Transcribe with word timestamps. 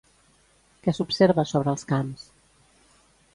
Què 0.87 0.93
s'observa 0.99 1.45
sobre 1.51 1.71
els 1.75 1.87
camps? 1.93 2.25